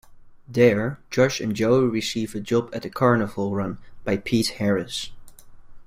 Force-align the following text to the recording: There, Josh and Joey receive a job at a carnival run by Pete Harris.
There, 0.47 0.99
Josh 1.11 1.39
and 1.39 1.55
Joey 1.55 1.85
receive 1.87 2.33
a 2.33 2.39
job 2.39 2.71
at 2.73 2.85
a 2.85 2.89
carnival 2.89 3.53
run 3.53 3.77
by 4.03 4.17
Pete 4.17 4.47
Harris. 4.57 5.11